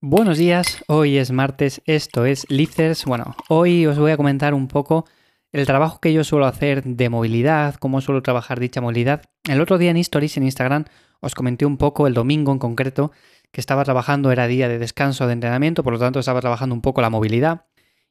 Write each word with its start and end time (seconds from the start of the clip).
Buenos 0.00 0.38
días, 0.38 0.84
hoy 0.86 1.16
es 1.16 1.32
martes, 1.32 1.82
esto 1.84 2.24
es 2.24 2.48
Lifters. 2.50 3.04
Bueno, 3.04 3.34
hoy 3.48 3.84
os 3.84 3.98
voy 3.98 4.12
a 4.12 4.16
comentar 4.16 4.54
un 4.54 4.68
poco 4.68 5.06
el 5.50 5.66
trabajo 5.66 5.98
que 5.98 6.12
yo 6.12 6.22
suelo 6.22 6.46
hacer 6.46 6.84
de 6.84 7.08
movilidad, 7.08 7.74
cómo 7.74 8.00
suelo 8.00 8.22
trabajar 8.22 8.60
dicha 8.60 8.80
movilidad. 8.80 9.22
El 9.48 9.60
otro 9.60 9.76
día 9.76 9.90
en 9.90 9.96
Stories, 9.96 10.36
en 10.36 10.44
Instagram, 10.44 10.84
os 11.18 11.34
comenté 11.34 11.66
un 11.66 11.78
poco, 11.78 12.06
el 12.06 12.14
domingo 12.14 12.52
en 12.52 12.60
concreto, 12.60 13.10
que 13.50 13.60
estaba 13.60 13.82
trabajando, 13.82 14.30
era 14.30 14.46
día 14.46 14.68
de 14.68 14.78
descanso 14.78 15.26
de 15.26 15.32
entrenamiento, 15.32 15.82
por 15.82 15.92
lo 15.92 15.98
tanto 15.98 16.20
estaba 16.20 16.40
trabajando 16.40 16.76
un 16.76 16.80
poco 16.80 17.00
la 17.00 17.10
movilidad. 17.10 17.64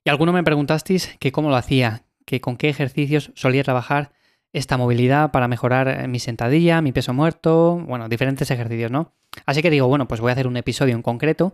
Y 0.04 0.10
alguno 0.10 0.34
me 0.34 0.44
preguntasteis 0.44 1.16
que 1.22 1.32
cómo 1.32 1.50
lo 1.50 1.56
hacía, 1.56 2.04
que 2.26 2.42
con 2.42 2.58
qué 2.58 2.68
ejercicios 2.68 3.32
solía 3.34 3.64
trabajar 3.64 4.12
esta 4.52 4.76
movilidad 4.76 5.32
para 5.32 5.48
mejorar 5.48 6.06
mi 6.10 6.20
sentadilla, 6.20 6.82
mi 6.82 6.92
peso 6.92 7.14
muerto, 7.14 7.82
bueno, 7.88 8.10
diferentes 8.10 8.52
ejercicios, 8.52 8.92
¿no? 8.92 9.14
Así 9.46 9.62
que 9.62 9.70
digo, 9.70 9.88
bueno, 9.88 10.08
pues 10.08 10.20
voy 10.20 10.30
a 10.30 10.34
hacer 10.34 10.48
un 10.48 10.58
episodio 10.58 10.96
en 10.96 11.02
concreto 11.02 11.54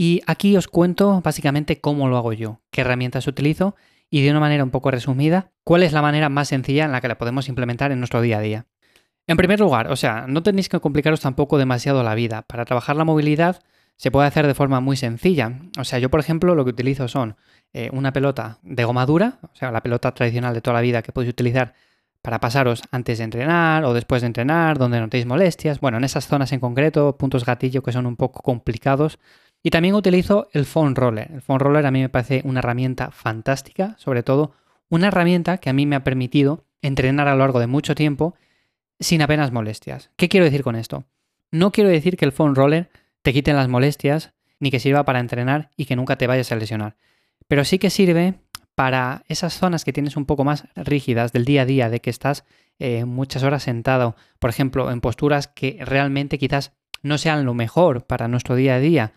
y 0.00 0.22
aquí 0.26 0.56
os 0.56 0.68
cuento 0.68 1.20
básicamente 1.22 1.80
cómo 1.80 2.08
lo 2.08 2.16
hago 2.16 2.32
yo, 2.32 2.60
qué 2.70 2.82
herramientas 2.82 3.26
utilizo 3.26 3.74
y 4.08 4.22
de 4.22 4.30
una 4.30 4.40
manera 4.40 4.62
un 4.62 4.70
poco 4.70 4.92
resumida, 4.92 5.50
cuál 5.64 5.82
es 5.82 5.92
la 5.92 6.00
manera 6.00 6.28
más 6.28 6.48
sencilla 6.48 6.84
en 6.84 6.92
la 6.92 7.00
que 7.00 7.08
la 7.08 7.18
podemos 7.18 7.48
implementar 7.48 7.90
en 7.90 7.98
nuestro 7.98 8.22
día 8.22 8.38
a 8.38 8.40
día. 8.40 8.66
En 9.26 9.36
primer 9.36 9.58
lugar, 9.58 9.90
o 9.90 9.96
sea, 9.96 10.26
no 10.28 10.42
tenéis 10.42 10.68
que 10.68 10.80
complicaros 10.80 11.20
tampoco 11.20 11.58
demasiado 11.58 12.02
la 12.02 12.14
vida. 12.14 12.42
Para 12.42 12.64
trabajar 12.64 12.96
la 12.96 13.04
movilidad 13.04 13.60
se 13.96 14.12
puede 14.12 14.28
hacer 14.28 14.46
de 14.46 14.54
forma 14.54 14.80
muy 14.80 14.96
sencilla. 14.96 15.60
O 15.78 15.84
sea, 15.84 15.98
yo 15.98 16.10
por 16.10 16.20
ejemplo 16.20 16.54
lo 16.54 16.64
que 16.64 16.70
utilizo 16.70 17.08
son 17.08 17.36
eh, 17.74 17.90
una 17.92 18.12
pelota 18.12 18.60
de 18.62 18.84
goma 18.84 19.04
dura, 19.04 19.40
o 19.42 19.54
sea, 19.56 19.72
la 19.72 19.82
pelota 19.82 20.14
tradicional 20.14 20.54
de 20.54 20.62
toda 20.62 20.74
la 20.74 20.80
vida 20.80 21.02
que 21.02 21.12
podéis 21.12 21.32
utilizar 21.32 21.74
para 22.22 22.40
pasaros 22.40 22.82
antes 22.90 23.18
de 23.18 23.24
entrenar 23.24 23.84
o 23.84 23.94
después 23.94 24.22
de 24.22 24.28
entrenar, 24.28 24.78
donde 24.78 25.00
notéis 25.00 25.26
molestias. 25.26 25.80
Bueno, 25.80 25.98
en 25.98 26.04
esas 26.04 26.26
zonas 26.28 26.52
en 26.52 26.60
concreto, 26.60 27.18
puntos 27.18 27.44
gatillo 27.44 27.82
que 27.82 27.92
son 27.92 28.06
un 28.06 28.16
poco 28.16 28.42
complicados, 28.42 29.18
y 29.62 29.70
también 29.70 29.94
utilizo 29.94 30.48
el 30.52 30.64
Phone 30.64 30.94
Roller. 30.94 31.30
El 31.32 31.42
Phone 31.42 31.60
Roller 31.60 31.86
a 31.86 31.90
mí 31.90 32.00
me 32.00 32.08
parece 32.08 32.42
una 32.44 32.60
herramienta 32.60 33.10
fantástica, 33.10 33.94
sobre 33.98 34.22
todo 34.22 34.52
una 34.88 35.08
herramienta 35.08 35.58
que 35.58 35.70
a 35.70 35.72
mí 35.72 35.86
me 35.86 35.96
ha 35.96 36.04
permitido 36.04 36.64
entrenar 36.82 37.28
a 37.28 37.32
lo 37.32 37.40
largo 37.40 37.60
de 37.60 37.66
mucho 37.66 37.94
tiempo 37.94 38.34
sin 39.00 39.22
apenas 39.22 39.52
molestias. 39.52 40.10
¿Qué 40.16 40.28
quiero 40.28 40.44
decir 40.44 40.62
con 40.62 40.76
esto? 40.76 41.04
No 41.50 41.72
quiero 41.72 41.90
decir 41.90 42.16
que 42.16 42.24
el 42.24 42.32
Phone 42.32 42.54
Roller 42.54 42.90
te 43.22 43.32
quite 43.32 43.52
las 43.52 43.68
molestias 43.68 44.32
ni 44.60 44.70
que 44.70 44.80
sirva 44.80 45.04
para 45.04 45.20
entrenar 45.20 45.70
y 45.76 45.84
que 45.84 45.96
nunca 45.96 46.16
te 46.16 46.26
vayas 46.26 46.50
a 46.52 46.56
lesionar. 46.56 46.96
Pero 47.46 47.64
sí 47.64 47.78
que 47.78 47.90
sirve 47.90 48.34
para 48.74 49.24
esas 49.28 49.54
zonas 49.54 49.84
que 49.84 49.92
tienes 49.92 50.16
un 50.16 50.24
poco 50.24 50.44
más 50.44 50.68
rígidas 50.76 51.32
del 51.32 51.44
día 51.44 51.62
a 51.62 51.64
día, 51.64 51.90
de 51.90 52.00
que 52.00 52.10
estás 52.10 52.44
eh, 52.78 53.04
muchas 53.04 53.42
horas 53.42 53.64
sentado, 53.64 54.14
por 54.38 54.50
ejemplo, 54.50 54.90
en 54.90 55.00
posturas 55.00 55.48
que 55.48 55.78
realmente 55.80 56.38
quizás 56.38 56.72
no 57.02 57.18
sean 57.18 57.44
lo 57.44 57.54
mejor 57.54 58.04
para 58.04 58.28
nuestro 58.28 58.54
día 58.54 58.76
a 58.76 58.78
día. 58.78 59.12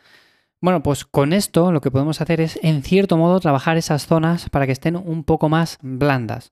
Bueno, 0.61 0.83
pues 0.83 1.05
con 1.05 1.33
esto 1.33 1.71
lo 1.71 1.81
que 1.81 1.89
podemos 1.89 2.21
hacer 2.21 2.39
es, 2.39 2.59
en 2.61 2.83
cierto 2.83 3.17
modo, 3.17 3.39
trabajar 3.39 3.77
esas 3.77 4.05
zonas 4.05 4.47
para 4.51 4.67
que 4.67 4.71
estén 4.71 4.95
un 4.95 5.23
poco 5.23 5.49
más 5.49 5.79
blandas. 5.81 6.51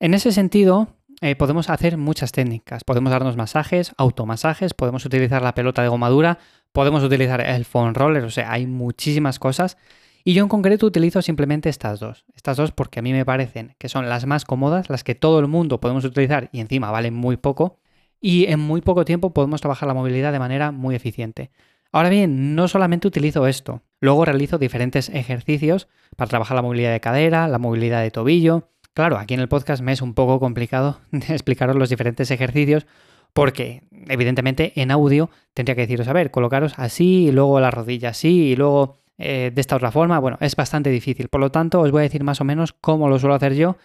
En 0.00 0.14
ese 0.14 0.32
sentido, 0.32 0.88
eh, 1.20 1.36
podemos 1.36 1.68
hacer 1.68 1.98
muchas 1.98 2.32
técnicas. 2.32 2.82
Podemos 2.82 3.10
darnos 3.10 3.36
masajes, 3.36 3.92
automasajes, 3.98 4.72
podemos 4.72 5.04
utilizar 5.04 5.42
la 5.42 5.54
pelota 5.54 5.82
de 5.82 5.88
gomadura, 5.88 6.38
podemos 6.72 7.04
utilizar 7.04 7.42
el 7.42 7.66
foam 7.66 7.92
roller, 7.92 8.24
o 8.24 8.30
sea, 8.30 8.50
hay 8.50 8.66
muchísimas 8.66 9.38
cosas. 9.38 9.76
Y 10.24 10.32
yo 10.32 10.42
en 10.42 10.48
concreto 10.48 10.86
utilizo 10.86 11.20
simplemente 11.20 11.68
estas 11.68 12.00
dos. 12.00 12.24
Estas 12.34 12.56
dos 12.56 12.72
porque 12.72 13.00
a 13.00 13.02
mí 13.02 13.12
me 13.12 13.26
parecen 13.26 13.74
que 13.78 13.90
son 13.90 14.08
las 14.08 14.24
más 14.24 14.46
cómodas, 14.46 14.88
las 14.88 15.04
que 15.04 15.14
todo 15.14 15.40
el 15.40 15.46
mundo 15.46 15.78
podemos 15.78 16.06
utilizar 16.06 16.48
y 16.52 16.60
encima 16.60 16.90
valen 16.90 17.12
muy 17.12 17.36
poco. 17.36 17.80
Y 18.18 18.46
en 18.46 18.60
muy 18.60 18.80
poco 18.80 19.04
tiempo 19.04 19.34
podemos 19.34 19.60
trabajar 19.60 19.86
la 19.86 19.94
movilidad 19.94 20.32
de 20.32 20.38
manera 20.38 20.72
muy 20.72 20.94
eficiente. 20.94 21.50
Ahora 21.96 22.10
bien, 22.10 22.54
no 22.54 22.68
solamente 22.68 23.08
utilizo 23.08 23.46
esto, 23.46 23.80
luego 24.00 24.26
realizo 24.26 24.58
diferentes 24.58 25.08
ejercicios 25.08 25.88
para 26.14 26.28
trabajar 26.28 26.54
la 26.54 26.60
movilidad 26.60 26.92
de 26.92 27.00
cadera, 27.00 27.48
la 27.48 27.58
movilidad 27.58 28.02
de 28.02 28.10
tobillo. 28.10 28.68
Claro, 28.92 29.16
aquí 29.16 29.32
en 29.32 29.40
el 29.40 29.48
podcast 29.48 29.82
me 29.82 29.92
es 29.92 30.02
un 30.02 30.12
poco 30.12 30.38
complicado 30.38 31.00
explicaros 31.10 31.74
los 31.74 31.88
diferentes 31.88 32.30
ejercicios 32.30 32.86
porque 33.32 33.84
evidentemente 34.08 34.74
en 34.76 34.90
audio 34.90 35.30
tendría 35.54 35.74
que 35.74 35.86
deciros, 35.86 36.06
a 36.08 36.12
ver, 36.12 36.30
colocaros 36.30 36.74
así 36.76 37.28
y 37.28 37.32
luego 37.32 37.60
la 37.60 37.70
rodilla 37.70 38.10
así 38.10 38.48
y 38.48 38.56
luego 38.56 38.98
eh, 39.16 39.50
de 39.54 39.60
esta 39.62 39.76
otra 39.76 39.90
forma. 39.90 40.18
Bueno, 40.18 40.36
es 40.42 40.54
bastante 40.54 40.90
difícil. 40.90 41.28
Por 41.28 41.40
lo 41.40 41.50
tanto, 41.50 41.80
os 41.80 41.92
voy 41.92 42.00
a 42.00 42.02
decir 42.02 42.22
más 42.22 42.42
o 42.42 42.44
menos 42.44 42.74
cómo 42.74 43.08
lo 43.08 43.18
suelo 43.18 43.36
hacer 43.36 43.54
yo 43.54 43.78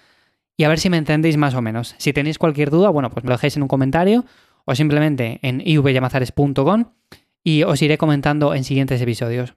y 0.57 0.65
a 0.65 0.67
ver 0.67 0.79
si 0.79 0.89
me 0.89 0.97
entendéis 0.97 1.37
más 1.37 1.55
o 1.55 1.61
menos. 1.61 1.95
Si 1.97 2.11
tenéis 2.11 2.37
cualquier 2.37 2.71
duda, 2.71 2.89
bueno, 2.89 3.09
pues 3.09 3.23
me 3.23 3.29
lo 3.29 3.35
dejéis 3.35 3.55
en 3.55 3.61
un 3.61 3.69
comentario 3.69 4.25
o 4.65 4.75
simplemente 4.75 5.39
en 5.43 5.61
ivyamazares.com 5.65 6.87
y 7.43 7.63
os 7.63 7.81
iré 7.81 7.97
comentando 7.97 8.53
en 8.53 8.63
siguientes 8.63 9.01
episodios. 9.01 9.55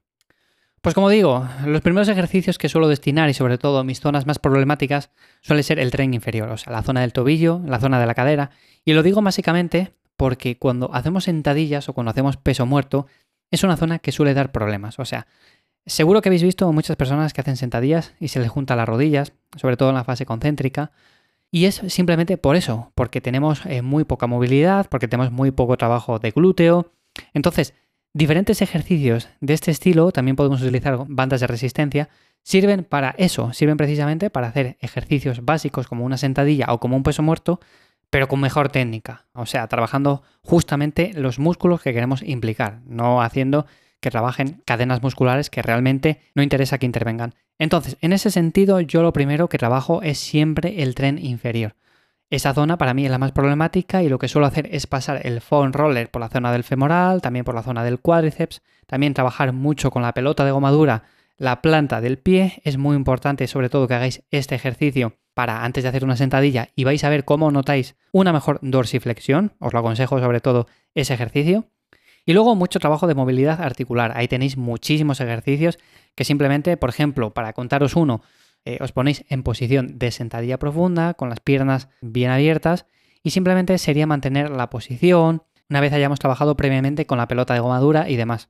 Pues 0.85 0.95
como 0.95 1.09
digo, 1.09 1.49
los 1.65 1.81
primeros 1.81 2.09
ejercicios 2.09 2.59
que 2.59 2.69
suelo 2.69 2.89
destinar 2.89 3.31
y 3.31 3.35
sobre 3.35 3.57
todo 3.57 3.85
mis 3.85 4.01
zonas 4.01 4.27
más 4.27 4.39
problemáticas 4.39 5.11
suele 5.41 5.63
ser 5.63 5.79
el 5.79 5.91
tren 5.91 6.13
inferior, 6.13 6.51
o 6.51 6.59
sea, 6.59 6.75
la 6.75 6.83
zona 6.83 7.01
del 7.01 7.15
tobillo, 7.15 7.63
la 7.65 7.81
zona 7.81 7.99
de 7.99 8.05
la 8.05 8.15
cadera. 8.15 8.51
Y 8.85 8.93
lo 8.93 9.03
digo 9.03 9.23
básicamente 9.23 9.95
porque 10.17 10.59
cuando 10.59 10.95
hacemos 10.95 11.25
sentadillas 11.25 11.89
o 11.89 11.95
cuando 11.95 12.11
hacemos 12.11 12.37
peso 12.37 12.67
muerto, 12.67 13.07
es 13.51 13.65
una 13.65 13.79
zona 13.79 13.99
que 13.99 14.13
suele 14.13 14.35
dar 14.35 14.53
problemas. 14.53 14.99
O 14.99 15.07
sea, 15.07 15.27
seguro 15.87 16.21
que 16.21 16.29
habéis 16.29 16.43
visto 16.43 16.71
muchas 16.73 16.97
personas 16.97 17.33
que 17.33 17.41
hacen 17.41 17.57
sentadillas 17.57 18.15
y 18.21 18.29
se 18.29 18.41
les 18.41 18.51
juntan 18.51 18.77
las 18.77 18.89
rodillas, 18.89 19.33
sobre 19.57 19.79
todo 19.79 19.89
en 19.89 19.95
la 19.95 20.05
fase 20.05 20.27
concéntrica. 20.27 20.93
Y 21.51 21.67
es 21.67 21.77
simplemente 21.87 22.37
por 22.37 22.57
eso, 22.57 22.93
porque 22.95 23.21
tenemos 23.23 23.65
eh, 23.65 23.81
muy 23.81 24.05
poca 24.05 24.27
movilidad, 24.27 24.87
porque 24.91 25.09
tenemos 25.09 25.33
muy 25.33 25.51
poco 25.51 25.77
trabajo 25.77 26.19
de 26.19 26.31
glúteo, 26.31 26.93
entonces, 27.33 27.75
diferentes 28.13 28.63
ejercicios 28.63 29.29
de 29.41 29.55
este 29.55 29.71
estilo, 29.71 30.13
también 30.13 30.37
podemos 30.37 30.63
utilizar 30.63 30.99
bandas 31.09 31.41
de 31.41 31.47
resistencia, 31.47 32.09
sirven 32.43 32.85
para 32.85 33.15
eso, 33.19 33.53
sirven 33.53 33.77
precisamente 33.77 34.31
para 34.31 34.49
hacer 34.49 34.77
ejercicios 34.81 35.45
básicos 35.45 35.87
como 35.87 36.05
una 36.05 36.17
sentadilla 36.17 36.67
o 36.73 36.79
como 36.79 36.97
un 36.97 37.03
peso 37.03 37.23
muerto, 37.23 37.61
pero 38.11 38.29
con 38.29 38.41
mejor 38.41 38.69
técnica. 38.69 39.27
O 39.33 39.47
sea, 39.47 39.67
trabajando 39.67 40.23
justamente 40.43 41.13
los 41.15 41.39
músculos 41.39 41.83
que 41.83 41.93
queremos 41.93 42.23
implicar, 42.23 42.81
no 42.87 43.23
haciendo 43.23 43.67
que 44.01 44.11
trabajen 44.11 44.63
cadenas 44.67 45.03
musculares 45.03 45.49
que 45.49 45.63
realmente 45.63 46.21
no 46.35 46.43
interesa 46.43 46.79
que 46.79 46.87
intervengan. 46.87 47.35
Entonces, 47.59 47.97
en 48.03 48.13
ese 48.13 48.31
sentido, 48.31 48.81
yo 48.81 49.03
lo 49.03 49.13
primero 49.13 49.49
que 49.49 49.59
trabajo 49.59 50.03
es 50.03 50.19
siempre 50.19 50.83
el 50.83 50.95
tren 50.95 51.19
inferior. 51.19 51.75
Esa 52.35 52.53
zona 52.53 52.77
para 52.79 52.95
mí 52.95 53.05
es 53.05 53.13
la 53.13 53.19
más 53.19 53.31
problemática 53.31 54.03
y 54.03 54.09
lo 54.09 54.19
que 54.19 54.27
suelo 54.27 54.49
hacer 54.49 54.69
es 54.73 54.89
pasar 54.89 55.25
el 55.25 55.41
foam 55.41 55.73
roller 55.73 56.11
por 56.11 56.19
la 56.19 56.29
zona 56.29 56.51
del 56.51 56.65
femoral, 56.65 57.23
también 57.23 57.45
por 57.45 57.55
la 57.55 57.63
zona 57.63 57.85
del 57.85 58.01
cuádriceps, 58.01 58.61
también 58.89 59.15
trabajar 59.15 59.53
mucho 59.53 59.93
con 59.93 60.03
la 60.03 60.15
pelota 60.15 60.45
de 60.45 60.51
gomadura, 60.51 61.05
la 61.37 61.63
planta 61.63 62.01
del 62.01 62.19
pie. 62.19 62.61
Es 62.65 62.77
muy 62.77 62.97
importante 62.97 63.47
sobre 63.47 63.69
todo 63.69 63.87
que 63.87 63.95
hagáis 63.95 64.25
este 64.33 64.57
ejercicio 64.57 65.17
para 65.33 65.65
antes 65.65 65.85
de 65.85 65.91
hacer 65.91 66.03
una 66.03 66.17
sentadilla 66.17 66.71
y 66.75 66.83
vais 66.83 67.05
a 67.05 67.09
ver 67.09 67.25
cómo 67.25 67.53
notáis 67.53 67.95
una 68.11 68.33
mejor 68.33 68.59
dorsiflexión. 68.63 69.53
Os 69.61 69.73
lo 69.73 69.79
aconsejo 69.79 70.19
sobre 70.19 70.41
todo 70.41 70.67
ese 70.97 71.15
ejercicio. 71.15 71.67
Y 72.27 72.33
luego 72.33 72.57
mucho 72.57 72.81
trabajo 72.81 73.07
de 73.07 73.15
movilidad 73.15 73.63
articular. 73.63 74.13
Ahí 74.17 74.27
tenéis 74.27 74.57
muchísimos 74.57 75.21
ejercicios 75.21 75.79
que 76.17 76.25
simplemente, 76.25 76.77
por 76.77 76.91
ejemplo, 76.91 77.33
para 77.33 77.53
contaros 77.53 77.95
uno, 77.95 78.23
eh, 78.65 78.79
os 78.81 78.93
ponéis 78.93 79.25
en 79.29 79.43
posición 79.43 79.99
de 79.99 80.11
sentadilla 80.11 80.59
profunda, 80.59 81.15
con 81.15 81.29
las 81.29 81.41
piernas 81.41 81.89
bien 82.01 82.31
abiertas, 82.31 82.87
y 83.23 83.31
simplemente 83.31 83.77
sería 83.79 84.07
mantener 84.07 84.51
la 84.51 84.71
posición 84.71 85.43
una 85.69 85.81
vez 85.81 85.93
hayamos 85.93 86.19
trabajado 86.19 86.57
previamente 86.57 87.07
con 87.07 87.19
la 87.19 87.29
pelota 87.29 87.55
de 87.55 87.61
goma 87.61 87.81
dura 87.81 88.09
y 88.09 88.17
demás. 88.17 88.49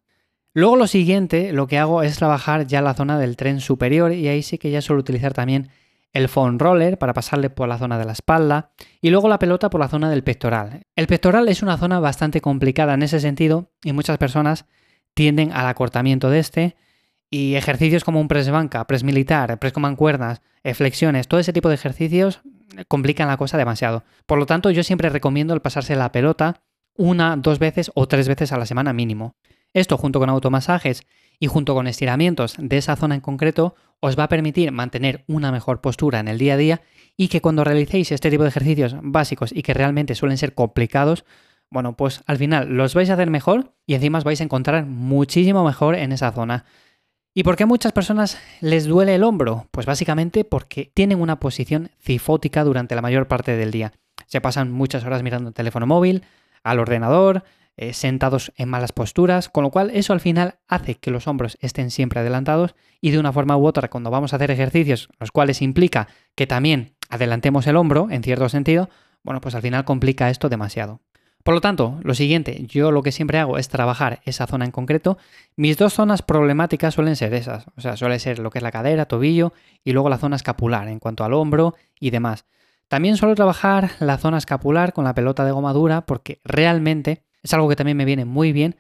Luego 0.53 0.77
lo 0.77 0.87
siguiente, 0.87 1.53
lo 1.53 1.67
que 1.67 1.79
hago 1.79 2.03
es 2.03 2.17
trabajar 2.17 2.67
ya 2.67 2.81
la 2.81 2.95
zona 2.95 3.19
del 3.19 3.37
tren 3.37 3.61
superior 3.61 4.13
y 4.13 4.29
ahí 4.29 4.43
sí 4.43 4.59
que 4.59 4.71
ya 4.71 4.81
suelo 4.81 5.01
utilizar 5.01 5.33
también 5.33 5.71
el 6.13 6.29
foam 6.29 6.59
roller 6.59 6.97
para 6.97 7.13
pasarle 7.13 7.51
por 7.51 7.69
la 7.69 7.79
zona 7.79 7.99
de 7.99 8.05
la 8.05 8.13
espalda 8.13 8.71
y 9.01 9.11
luego 9.11 9.29
la 9.29 9.41
pelota 9.41 9.69
por 9.69 9.81
la 9.81 9.89
zona 9.89 10.11
del 10.11 10.23
pectoral. 10.23 10.83
El 10.95 11.09
pectoral 11.09 11.49
es 11.49 11.63
una 11.63 11.77
zona 11.77 11.99
bastante 11.99 12.41
complicada 12.41 12.95
en 12.95 13.03
ese 13.03 13.19
sentido 13.19 13.73
y 13.83 13.93
muchas 13.93 14.19
personas 14.19 14.67
tienden 15.15 15.51
al 15.53 15.67
acortamiento 15.67 16.31
de 16.31 16.39
este 16.39 16.77
y 17.35 17.57
ejercicios 17.57 18.05
como 18.05 18.21
un 18.21 18.29
press 18.29 18.49
banca, 18.49 18.87
press 18.87 19.03
militar, 19.03 19.59
press 19.59 19.73
con 19.73 19.83
mancuernas, 19.83 20.41
eh, 20.63 20.73
flexiones, 20.73 21.27
todo 21.27 21.41
ese 21.41 21.53
tipo 21.53 21.69
de 21.69 21.75
ejercicios 21.75 22.43
eh, 22.79 22.85
complican 22.87 23.27
la 23.27 23.37
cosa 23.37 23.59
demasiado. 23.59 24.05
Por 24.25 24.39
lo 24.39 24.47
tanto, 24.47 24.71
yo 24.71 24.85
siempre 24.85 25.09
recomiendo 25.09 25.53
el 25.53 25.61
pasarse 25.61 25.97
la 25.97 26.13
pelota 26.13 26.63
una, 26.97 27.37
dos 27.37 27.59
veces 27.59 27.91
o 27.97 28.07
tres 28.07 28.29
veces 28.29 28.53
a 28.53 28.57
la 28.57 28.67
semana 28.67 28.93
mínimo. 28.93 29.35
Esto 29.73 29.99
junto 29.99 30.21
con 30.21 30.31
automasajes 30.31 31.09
y 31.41 31.49
junto 31.49 31.75
con 31.75 31.89
estiramientos 31.89 32.55
de 32.57 32.77
esa 32.77 32.95
zona 32.95 33.17
en 33.17 33.21
concreto 33.21 33.75
os 33.99 34.17
va 34.17 34.23
a 34.25 34.29
permitir 34.29 34.71
mantener 34.71 35.25
una 35.27 35.51
mejor 35.51 35.81
postura 35.81 36.21
en 36.21 36.29
el 36.29 36.39
día 36.39 36.55
a 36.55 36.59
día 36.59 36.83
y 37.17 37.27
que 37.27 37.41
cuando 37.41 37.65
realicéis 37.65 38.13
este 38.13 38.31
tipo 38.31 38.45
de 38.45 38.51
ejercicios 38.51 38.95
básicos 39.03 39.51
y 39.53 39.63
que 39.65 39.75
realmente 39.75 40.15
suelen 40.15 40.39
ser 40.39 40.55
complicados, 40.55 41.25
bueno, 41.69 41.97
pues 41.97 42.23
al 42.27 42.37
final 42.37 42.69
los 42.69 42.95
vais 42.95 43.11
a 43.11 43.15
hacer 43.15 43.29
mejor 43.29 43.75
y 43.87 43.95
encima 43.95 44.19
os 44.19 44.25
vais 44.25 44.41
a 44.41 44.45
encontrar 44.45 44.87
muchísimo 44.87 45.65
mejor 45.65 45.97
en 45.97 46.13
esa 46.13 46.31
zona. 46.31 46.65
¿Y 47.37 47.43
por 47.43 47.57
qué 47.57 47.65
a 47.65 47.67
muchas 47.67 47.91
personas 47.91 48.39
les 48.61 48.87
duele 48.87 49.17
el 49.17 49.25
hombro? 49.25 49.67
Pues 49.73 49.87
básicamente 49.87 50.45
porque 50.45 50.93
tienen 50.95 51.21
una 51.21 51.41
posición 51.41 51.91
cifótica 52.01 52.63
durante 52.63 52.95
la 52.95 53.03
mayor 53.03 53.27
parte 53.27 53.57
del 53.57 53.73
día. 53.73 53.93
Se 54.27 54.41
pasan 54.41 54.71
muchas 54.71 55.05
horas 55.05 55.25
mirando 55.25 55.49
el 55.49 55.55
teléfono 55.55 55.85
móvil, 55.85 56.23
al 56.63 56.79
ordenador, 56.79 57.43
eh, 57.77 57.93
sentados 57.93 58.53
en 58.57 58.69
malas 58.69 58.93
posturas, 58.93 59.49
con 59.49 59.65
lo 59.65 59.73
cual 59.73 59.91
eso 59.91 60.13
al 60.13 60.21
final 60.21 60.61
hace 60.69 60.95
que 60.95 61.11
los 61.11 61.27
hombros 61.27 61.59
estén 61.61 61.91
siempre 61.91 62.21
adelantados 62.21 62.77
y 63.01 63.11
de 63.11 63.19
una 63.19 63.33
forma 63.33 63.57
u 63.57 63.67
otra 63.67 63.91
cuando 63.91 64.13
vamos 64.13 64.33
a 64.33 64.37
hacer 64.37 64.53
ejercicios, 64.53 65.09
los 65.19 65.33
cuales 65.33 65.61
implica 65.61 66.07
que 66.37 66.47
también 66.47 66.95
adelantemos 67.09 67.67
el 67.67 67.75
hombro, 67.75 68.07
en 68.13 68.23
cierto 68.23 68.49
sentido, 68.49 68.91
bueno, 69.25 69.41
pues 69.41 69.57
al 69.57 69.63
final 69.63 69.85
complica 69.85 70.31
esto 70.31 70.49
demasiado. 70.49 71.01
Por 71.45 71.53
lo 71.53 71.61
tanto, 71.61 72.01
lo 72.03 72.15
siguiente, 72.15 72.65
yo 72.67 72.91
lo 72.91 73.03
que 73.03 73.13
siempre 73.13 73.39
hago 73.39 73.59
es 73.59 73.69
trabajar 73.69 74.21
esa 74.25 74.47
zona 74.47 74.65
en 74.65 74.71
concreto. 74.71 75.19
Mis 75.57 75.77
dos 75.77 75.93
zonas 75.93 76.23
problemáticas 76.23 76.95
suelen 76.95 77.17
ser 77.17 77.35
esas, 77.35 77.67
o 77.77 77.83
sea, 77.83 77.99
suele 77.99 78.19
ser 78.19 78.39
lo 78.39 78.49
que 78.49 78.59
es 78.61 78.63
la 78.63 78.73
cadera, 78.73 79.05
tobillo 79.05 79.53
y 79.85 79.93
luego 79.93 80.09
la 80.09 80.17
zona 80.17 80.37
escapular 80.37 80.89
en 80.89 80.99
cuanto 80.99 81.23
al 81.23 81.35
hombro 81.35 81.75
y 82.01 82.09
demás. 82.09 82.47
También 82.89 83.19
suelo 83.19 83.35
trabajar 83.35 83.91
la 84.01 84.17
zona 84.17 84.39
escapular 84.39 84.95
con 84.95 85.05
la 85.05 85.15
pelota 85.15 85.45
de 85.45 85.53
goma 85.53 85.75
dura 85.75 86.07
porque 86.07 86.41
realmente 86.45 87.23
es 87.43 87.53
algo 87.53 87.69
que 87.69 87.77
también 87.77 87.99
me 87.99 88.07
viene 88.07 88.25
muy 88.25 88.53
bien 88.53 88.77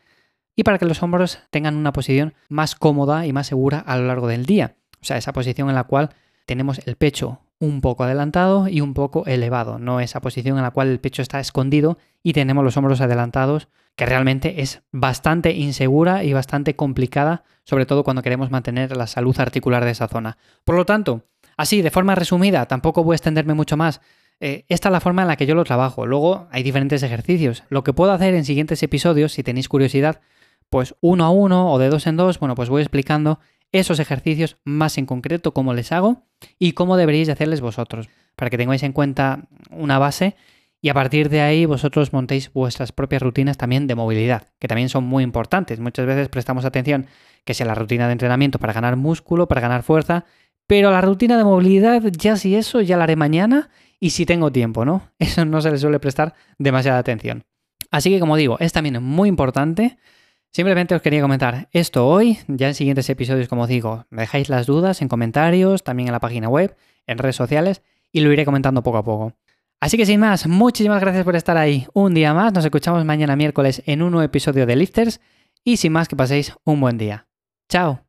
y 0.56 0.62
para 0.62 0.78
que 0.78 0.86
los 0.86 1.02
hombros 1.02 1.40
tengan 1.50 1.76
una 1.76 1.92
posición 1.92 2.32
más 2.48 2.76
cómoda 2.76 3.26
y 3.26 3.34
más 3.34 3.46
segura 3.46 3.78
a 3.80 3.98
lo 3.98 4.06
largo 4.06 4.26
del 4.26 4.46
día. 4.46 4.76
O 5.02 5.04
sea, 5.04 5.18
esa 5.18 5.34
posición 5.34 5.68
en 5.68 5.74
la 5.74 5.84
cual 5.84 6.14
tenemos 6.46 6.80
el 6.86 6.96
pecho 6.96 7.40
un 7.60 7.80
poco 7.80 8.04
adelantado 8.04 8.68
y 8.68 8.80
un 8.80 8.94
poco 8.94 9.26
elevado, 9.26 9.78
no 9.78 10.00
esa 10.00 10.20
posición 10.20 10.56
en 10.56 10.62
la 10.62 10.70
cual 10.70 10.88
el 10.88 11.00
pecho 11.00 11.22
está 11.22 11.40
escondido 11.40 11.98
y 12.22 12.32
tenemos 12.32 12.64
los 12.64 12.76
hombros 12.76 13.00
adelantados, 13.00 13.68
que 13.96 14.06
realmente 14.06 14.60
es 14.62 14.82
bastante 14.90 15.52
insegura 15.52 16.24
y 16.24 16.32
bastante 16.32 16.74
complicada, 16.76 17.44
sobre 17.64 17.86
todo 17.86 18.04
cuando 18.04 18.22
queremos 18.22 18.50
mantener 18.50 18.96
la 18.96 19.06
salud 19.06 19.38
articular 19.38 19.84
de 19.84 19.92
esa 19.92 20.08
zona. 20.08 20.36
Por 20.64 20.74
lo 20.74 20.84
tanto, 20.84 21.22
así, 21.56 21.80
de 21.80 21.90
forma 21.90 22.14
resumida, 22.14 22.66
tampoco 22.66 23.04
voy 23.04 23.14
a 23.14 23.16
extenderme 23.16 23.54
mucho 23.54 23.76
más. 23.76 24.00
Eh, 24.40 24.64
esta 24.68 24.88
es 24.88 24.92
la 24.92 25.00
forma 25.00 25.22
en 25.22 25.28
la 25.28 25.36
que 25.36 25.46
yo 25.46 25.54
lo 25.54 25.64
trabajo. 25.64 26.06
Luego 26.06 26.48
hay 26.50 26.62
diferentes 26.64 27.02
ejercicios. 27.02 27.62
Lo 27.68 27.84
que 27.84 27.92
puedo 27.92 28.12
hacer 28.12 28.34
en 28.34 28.44
siguientes 28.44 28.82
episodios, 28.82 29.32
si 29.32 29.44
tenéis 29.44 29.68
curiosidad, 29.68 30.20
pues 30.70 30.96
uno 31.00 31.24
a 31.24 31.30
uno 31.30 31.72
o 31.72 31.78
de 31.78 31.88
dos 31.88 32.06
en 32.08 32.16
dos, 32.16 32.40
bueno, 32.40 32.56
pues 32.56 32.68
voy 32.68 32.82
explicando 32.82 33.38
esos 33.74 33.98
ejercicios 33.98 34.56
más 34.64 34.98
en 34.98 35.06
concreto, 35.06 35.52
cómo 35.52 35.74
les 35.74 35.90
hago 35.90 36.22
y 36.58 36.72
cómo 36.72 36.96
deberíais 36.96 37.28
hacerles 37.28 37.60
vosotros, 37.60 38.08
para 38.36 38.48
que 38.48 38.56
tengáis 38.56 38.84
en 38.84 38.92
cuenta 38.92 39.48
una 39.70 39.98
base 39.98 40.36
y 40.80 40.90
a 40.90 40.94
partir 40.94 41.28
de 41.28 41.40
ahí 41.40 41.66
vosotros 41.66 42.12
montéis 42.12 42.52
vuestras 42.52 42.92
propias 42.92 43.20
rutinas 43.20 43.56
también 43.56 43.86
de 43.86 43.94
movilidad, 43.96 44.48
que 44.60 44.68
también 44.68 44.88
son 44.88 45.04
muy 45.04 45.24
importantes. 45.24 45.80
Muchas 45.80 46.06
veces 46.06 46.28
prestamos 46.28 46.64
atención 46.64 47.06
que 47.44 47.54
sea 47.54 47.66
la 47.66 47.74
rutina 47.74 48.06
de 48.06 48.12
entrenamiento 48.12 48.58
para 48.58 48.72
ganar 48.72 48.94
músculo, 48.94 49.48
para 49.48 49.60
ganar 49.60 49.82
fuerza, 49.82 50.24
pero 50.66 50.92
la 50.92 51.00
rutina 51.00 51.36
de 51.36 51.44
movilidad 51.44 52.02
ya 52.12 52.36
si 52.36 52.54
eso 52.54 52.80
ya 52.80 52.96
la 52.96 53.04
haré 53.04 53.16
mañana 53.16 53.70
y 53.98 54.10
si 54.10 54.24
tengo 54.24 54.52
tiempo, 54.52 54.84
¿no? 54.84 55.10
Eso 55.18 55.44
no 55.44 55.60
se 55.60 55.70
le 55.70 55.78
suele 55.78 55.98
prestar 55.98 56.34
demasiada 56.58 56.98
atención. 56.98 57.44
Así 57.90 58.10
que 58.10 58.20
como 58.20 58.36
digo, 58.36 58.56
es 58.60 58.72
también 58.72 59.02
muy 59.02 59.28
importante 59.28 59.96
Simplemente 60.54 60.94
os 60.94 61.02
quería 61.02 61.20
comentar 61.20 61.68
esto 61.72 62.06
hoy, 62.06 62.38
ya 62.46 62.68
en 62.68 62.74
siguientes 62.74 63.10
episodios, 63.10 63.48
como 63.48 63.66
digo, 63.66 64.06
me 64.10 64.22
dejáis 64.22 64.48
las 64.48 64.66
dudas 64.66 65.02
en 65.02 65.08
comentarios, 65.08 65.82
también 65.82 66.06
en 66.06 66.12
la 66.12 66.20
página 66.20 66.48
web, 66.48 66.76
en 67.08 67.18
redes 67.18 67.34
sociales, 67.34 67.82
y 68.12 68.20
lo 68.20 68.32
iré 68.32 68.44
comentando 68.44 68.84
poco 68.84 68.98
a 68.98 69.02
poco. 69.02 69.32
Así 69.80 69.96
que 69.96 70.06
sin 70.06 70.20
más, 70.20 70.46
muchísimas 70.46 71.00
gracias 71.00 71.24
por 71.24 71.34
estar 71.34 71.56
ahí 71.56 71.88
un 71.92 72.14
día 72.14 72.32
más, 72.34 72.52
nos 72.52 72.64
escuchamos 72.64 73.04
mañana 73.04 73.34
miércoles 73.34 73.82
en 73.86 74.00
un 74.00 74.12
nuevo 74.12 74.24
episodio 74.24 74.64
de 74.64 74.76
Lifters, 74.76 75.20
y 75.64 75.78
sin 75.78 75.90
más 75.90 76.06
que 76.06 76.14
paséis 76.14 76.54
un 76.62 76.80
buen 76.80 76.98
día. 76.98 77.26
¡Chao! 77.68 78.03